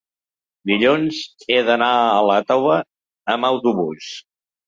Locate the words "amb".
3.35-3.49